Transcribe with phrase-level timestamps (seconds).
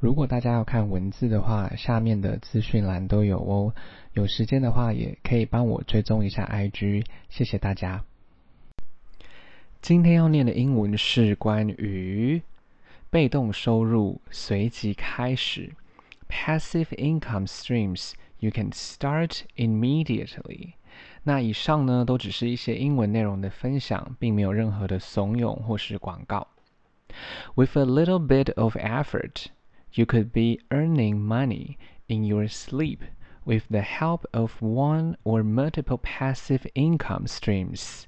[0.00, 3.74] 如果大家要看文字的话，下面的资讯栏都有哦。
[4.12, 8.04] 有时间的话，也可以帮我追踪一下 IG，谢谢大家。
[9.82, 12.40] 今天要念的英文是关于
[13.10, 15.72] 被动收入随即开始
[16.28, 20.74] ，passive income streams you can start immediately。
[21.24, 26.46] 那以上呢，都只是一些英文内容的分享，并没有任何的怂恿或是广告。
[27.56, 29.46] With a little bit of effort.
[29.95, 33.01] You could be earning money in your sleep
[33.45, 38.05] with the help of one or multiple passive income streams。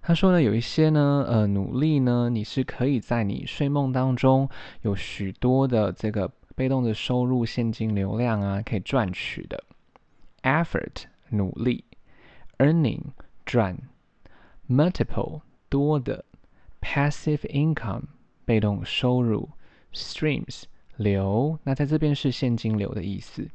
[0.00, 4.48] 他说呢，有一些呢，呃，努力呢，你是可以在你睡梦当中
[4.80, 9.62] 有许多的这个被动的收入现金流量啊，可以赚取的。
[10.42, 11.84] Effort 努力，
[12.56, 13.02] earning
[13.44, 13.76] 赚，
[14.66, 16.24] multiple 多的，
[16.80, 18.04] passive income
[18.46, 19.50] 被动收入，
[19.92, 20.62] streams
[21.03, 23.49] 流，那在这边是现金流的意思。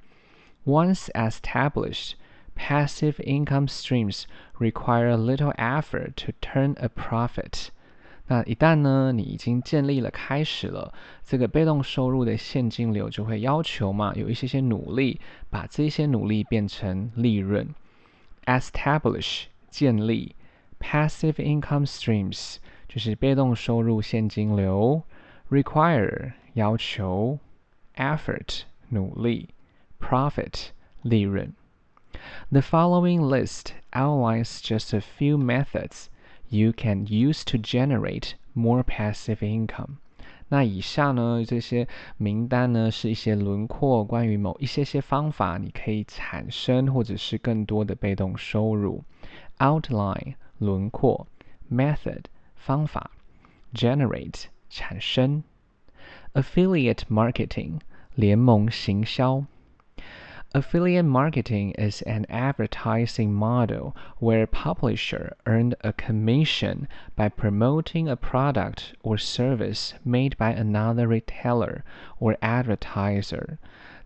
[0.67, 2.13] Once established,
[2.55, 4.25] passive income streams
[4.59, 7.69] require little effort to turn a profit。
[8.27, 10.93] 那一旦呢，你已经建立了、开始了
[11.25, 17.67] 这个被动收入的现金流，就会要求嘛，有一些些努力，把这些努力变成利润。
[18.45, 20.35] Establish 建立
[20.79, 22.57] ，passive income streams
[22.87, 25.03] 就是被动收入现金流。
[25.51, 27.39] Require 要求
[27.98, 29.50] ，effort 努力，
[30.00, 30.70] profit
[31.02, 31.54] 利润。
[32.52, 36.06] The following list outlines just a few methods
[36.50, 39.98] you can use to generate more passive income。
[40.50, 49.04] 那以下呢，这些名单呢，是一些轮廓，关于某一些些方法，你可以产生或者是更多的被动收入。
[49.58, 51.26] Outline 轮廓，
[51.72, 52.26] method
[52.56, 53.10] 方法，
[53.74, 55.44] generate 产生。
[56.36, 57.82] Affiliate marketing
[58.16, 59.46] 联盟行销
[60.54, 68.94] Affiliate marketing is an advertising model where publisher earned a commission by promoting a product
[69.02, 71.86] or service made by another retailer
[72.20, 73.58] or advertiser.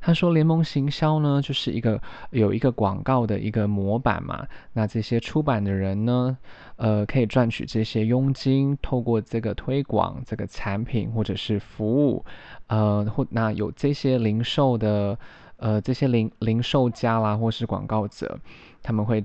[0.04, 4.44] 他说，联盟行销呢，就是一个有一个广告的一个模板嘛。
[4.72, 6.36] 那这些出版的人呢，
[6.74, 12.24] 呃，可以赚取这些佣金，透过这个推广这个产品或者是服务，
[12.66, 15.16] 呃，或那有这些零售的，
[15.58, 18.36] 呃，这些零零售家啦，或是广告者，
[18.82, 19.24] 他们会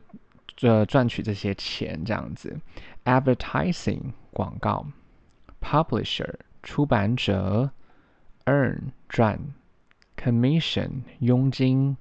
[0.61, 2.55] 呃赚取这些钱这样子。
[3.03, 4.85] Advertising 广告
[5.59, 7.71] ，Publisher 出版者
[8.45, 9.39] ，Earn 赚。
[10.16, 11.98] commission 佣金，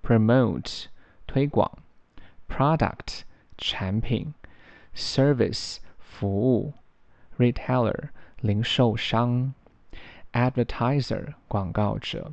[0.00, 0.86] promote
[1.26, 1.82] 推广，
[2.48, 3.22] product
[3.58, 4.34] 产品，
[4.94, 6.74] service 服务，
[7.36, 8.10] retailer
[8.40, 9.54] 零售商，
[10.32, 12.32] advertiser 广告者。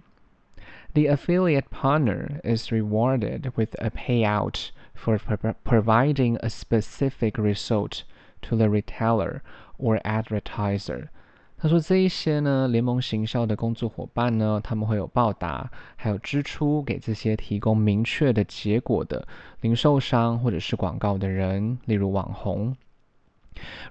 [0.93, 5.17] The affiliate partner is rewarded with a payout for
[5.63, 8.03] providing a specific result
[8.43, 9.41] to the retailer
[9.79, 11.09] or advertiser.
[11.60, 19.26] 他说：“这一些呢，联盟行销的工作伙伴呢，他们会有报答，还有支出给这些提供明确的结果的
[19.60, 22.76] 零售商或者是广告的人，例如网红。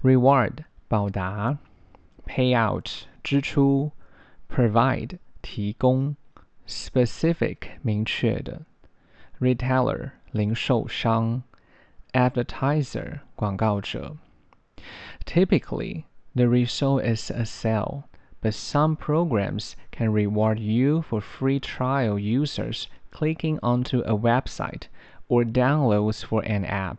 [0.02, 0.54] Reward
[0.88, 1.58] 报答
[2.26, 3.92] ，Payout 支出
[4.50, 6.16] ，Provide 提供
[6.66, 8.62] ，Specific 明确的
[9.42, 11.44] ，Retailer 零售商
[12.14, 14.16] ，Advertiser 广告者。
[15.26, 16.04] Typically。”
[16.38, 18.04] The result is a sale,
[18.44, 24.84] but some programs can reward you for free trial users clicking onto a website
[25.28, 26.98] or downloads for an app.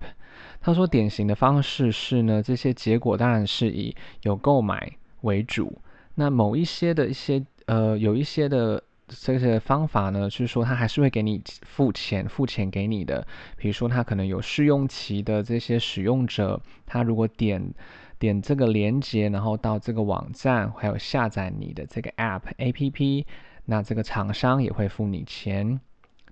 [0.60, 5.80] 他说，典型的方式是呢，这些结果当然是以有购买为主。
[6.16, 13.24] 那某一些的一些呃，有一些的这些方法呢，就是说他还是会给你付钱，付钱给你的。
[13.56, 17.72] 比如说，他可能有试用期的这些使用者，他如果点。
[18.19, 23.25] 点这个连接，然后到这个网站，还有下载你的这个 App A P P，
[23.65, 25.79] 那这个厂商也会付你钱。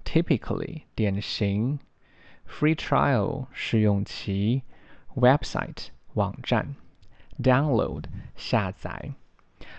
[0.04, 1.80] Typically 典型，
[2.50, 4.64] Free Trial 试用期，
[5.16, 6.76] Website 网站，
[7.42, 8.06] Download
[8.36, 9.12] 下载。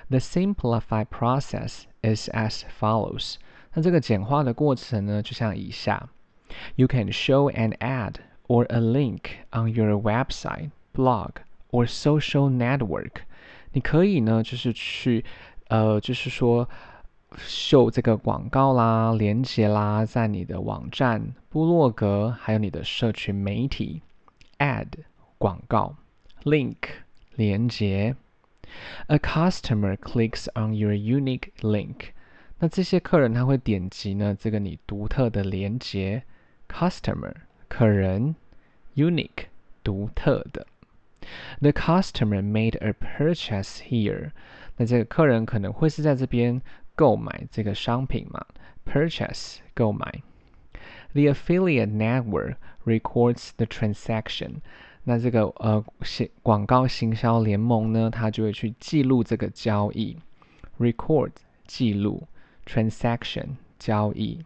[0.08, 3.36] The simplified process is as follows。
[3.74, 6.08] 那这个简化的过程呢，就像以下：
[6.76, 11.32] You can show an ad or a link on your website, blog.
[11.71, 13.11] or social network，
[13.73, 15.23] 你可以呢，就是去，
[15.67, 16.69] 呃，就是说
[17.37, 24.01] 秀这个广告啦、连接啦，在你的网站、部落格，还有你的社群媒体
[24.59, 24.87] ，ad
[25.37, 25.95] 广告
[26.43, 26.75] ，link
[27.35, 28.15] 连接。
[29.07, 32.09] A customer clicks on your unique link，
[32.59, 36.23] 那这些客人他会点击呢这个你独特的连接
[36.67, 37.33] ，customer
[37.69, 38.35] 客人
[38.95, 39.45] ，unique
[39.83, 40.67] 独特的。
[41.60, 44.30] The customer made a purchase here。
[44.76, 46.62] 那这个客人可能会是在这边
[46.94, 48.46] 购买这个商品嘛？
[48.86, 50.22] Purchase 购买。
[51.12, 54.60] The affiliate network records the transaction。
[55.04, 60.16] 那这个呃行广告行销联盟呢，它就会去记录这个交易。
[60.78, 61.32] Record
[61.66, 62.28] 记录，
[62.64, 64.44] transaction 交易。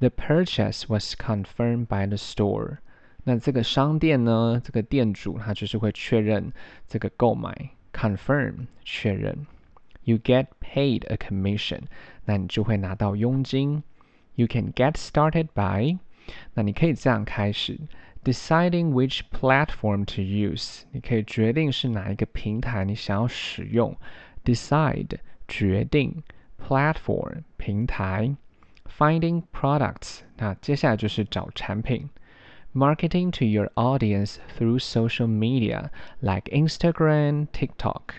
[0.00, 2.78] The purchase was confirmed by the store。
[3.23, 6.51] 那这个商店呢，这个店主他就是会确认
[6.87, 9.45] 这个购买，confirm 确认。
[10.03, 11.81] You get paid a commission，
[12.25, 13.83] 那你就会拿到佣金。
[14.35, 15.99] You can get started by，
[16.53, 17.77] 那你可以这样开始
[18.23, 23.95] ，deciding which platform to use，你可以决定是哪一个平台你想要使用。
[24.45, 25.17] Decide
[25.47, 26.23] 决定
[26.57, 28.35] ，platform 平台
[28.97, 32.09] ，finding products，那接下来就是找产品。
[32.76, 35.90] Marketing to your audience through social media
[36.20, 38.16] like Instagram, TikTok。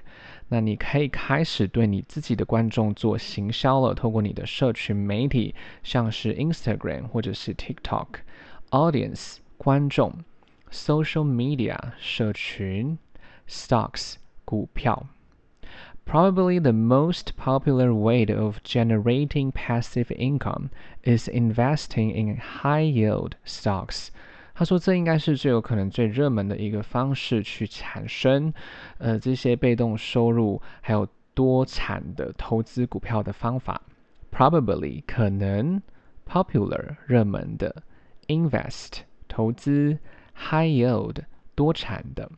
[0.48, 5.54] 那你可以开始对你自己的观众做行销了，透过你的社群媒体，
[5.84, 10.24] 像是 Instagram 或者是 TikTok。Audience 观众，
[10.72, 12.98] social media 社群，
[13.50, 14.16] stocks
[14.46, 15.08] 股票。
[16.06, 20.70] Probably the most popular way of generating passive income
[21.04, 24.10] is investing in high yield stocks.
[24.60, 28.54] 他说：“这应该是最有可能、最热门的一个方式，去产生
[28.98, 33.82] 呃这些被动收入，还有多产的投资股票的方法。
[34.32, 35.82] Probably 可能，
[36.26, 37.84] popular 热门的，
[38.28, 39.98] invest 投资，
[40.34, 41.18] high yield
[41.54, 42.32] 多产的。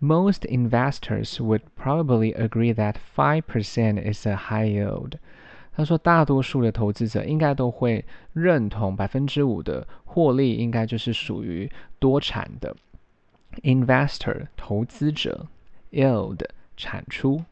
[0.00, 5.14] Most investors would probably agree that five percent is a high yield。”
[5.73, 8.03] 他说，大多数的投资者应该都会
[8.33, 12.75] 认同百分之五的获利应该就是属于多产的。
[13.63, 15.47] Investor 投资者
[15.91, 16.39] ，yield
[16.75, 17.45] 产出。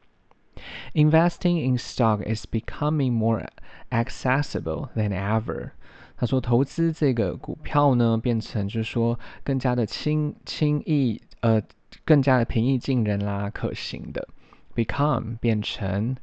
[0.93, 3.47] Investing in stock is becoming more
[3.89, 5.71] accessible than ever。
[6.17, 11.61] 他说，投资这个股票呢，变成就是说更加的轻轻易，呃，
[12.03, 14.27] 更加的平易近人啦，可行的。
[14.75, 16.17] Become 变成。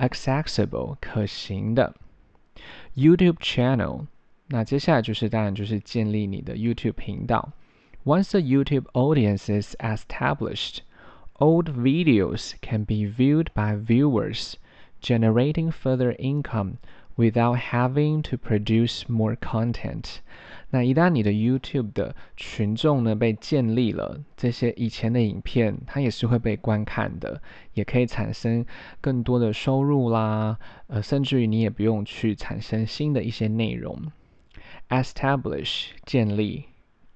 [0.00, 1.94] accessible 可行的
[2.94, 4.06] YouTube channel，
[4.48, 7.52] 那接下来就是当然就是建立你的 YouTube 频道。
[8.04, 10.78] Once the YouTube audience is established,
[11.38, 14.54] old videos can be viewed by viewers,
[15.02, 16.76] generating further income
[17.16, 20.20] without having to produce more content.
[20.71, 27.41] 那一旦你的 YouTube 的群众呢被建立了，这些以前的影片它也是会被观看的，
[27.73, 28.65] 也可以产生
[29.01, 30.57] 更多的收入啦。
[30.87, 34.11] 呃，甚至于你也不用去产生新的一些内容。
[34.89, 36.65] Establish 建立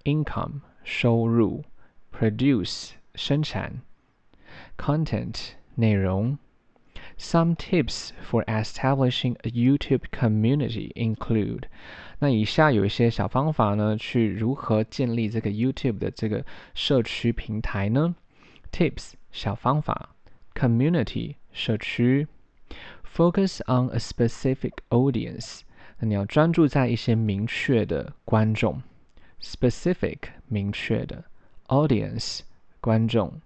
[0.04, 1.64] ，income 收入
[2.12, 3.82] ，produce 生产
[4.78, 6.38] ，content 内容。
[7.19, 11.65] Some tips for establishing a YouTube community include，
[12.19, 16.45] 那以下有一些小方法呢，去如何建立这个 YouTube 的这个
[16.75, 18.15] 社区平台呢？
[18.73, 20.15] Tips 小方法，
[20.55, 22.27] Community 社区，
[23.05, 25.61] Focus on a specific audience，
[25.99, 28.83] 那你要专注在一些明确的观众，
[29.43, 30.19] Specific
[30.49, 31.25] 明确的，
[31.67, 32.41] Audience
[32.81, 33.41] 观众。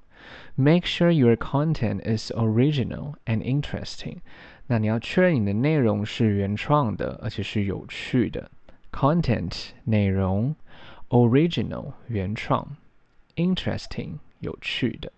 [0.59, 4.19] Make sure your content is original and interesting。
[4.67, 8.51] 那你要确认你的内容是原创的，而且是有趣的。
[8.91, 10.57] Content 内容，
[11.09, 12.77] original 原创，
[13.37, 15.13] interesting 有趣的。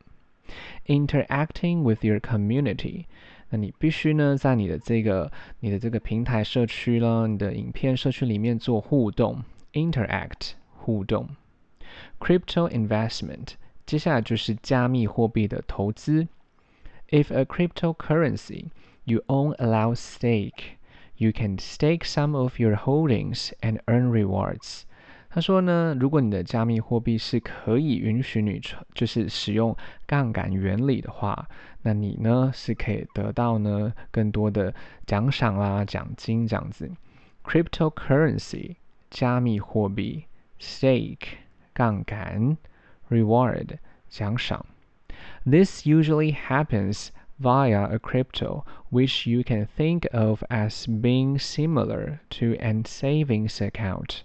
[0.87, 3.05] Interacting with your community，
[3.51, 5.31] 那你必须呢在你的这个
[5.61, 9.45] 你的这个平台社区了，你的影片社区里面做互动。
[9.73, 11.29] Interact 互动。
[12.19, 13.55] Crypto investment。
[13.86, 16.28] 接下来就是加密货币的投资。
[17.10, 18.68] If a cryptocurrency
[19.04, 20.78] you own allows stake,
[21.18, 24.84] you can stake some of your holdings and earn rewards.
[25.30, 28.62] 他说呢，如果你的加密货币是可以允许你
[28.94, 31.48] 就是使用杠杆原理的话，
[31.84, 34.74] 那你呢是可以得到呢更多的
[35.06, 36.92] 奖赏啦、奖金这样子。
[37.44, 38.76] Cryptocurrency
[39.10, 40.26] 加密货币
[40.60, 41.28] ，stake
[41.74, 42.58] 杠杆。
[43.11, 43.79] reward
[44.09, 44.65] 奖赏。
[45.45, 52.85] This usually happens via a crypto, which you can think of as being similar to an
[52.85, 54.23] savings account.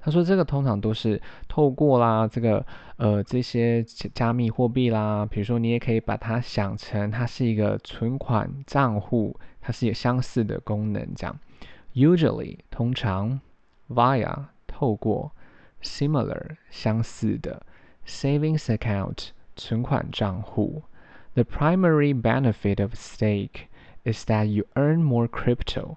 [0.00, 11.38] 他说这个通常都是透过啦这个呃这些加密货币啦，比如说你也可以把它想成它是一个存款账户，它是有相似的功能这样。
[11.94, 13.40] Usually 通常，
[13.88, 15.32] via 透过，
[15.82, 17.64] similar 相似的
[18.08, 20.82] ，savings account 存款账户。
[21.34, 23.66] The primary benefit of stake
[24.04, 25.96] is that you earn more crypto,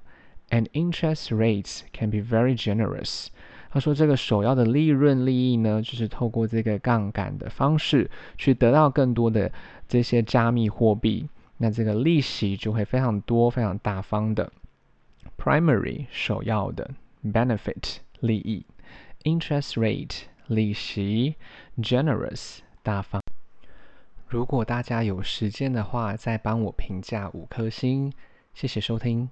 [0.50, 3.28] and interest rates can be very generous.
[3.70, 9.52] 他说，这个首要的利润利益呢，就是透过这个杠杆的方式去得到更多的
[9.88, 14.52] 这些加密货币，那这个利息就会非常多、非常大方的。
[15.38, 16.90] Primary 首要的
[17.24, 18.66] benefit 利益，
[19.24, 21.37] interest rate 利息
[21.79, 23.23] ，generous 大方。
[24.27, 28.13] 如果大家有时间的话，再帮我评价五颗星，
[28.55, 29.29] 谢谢收听。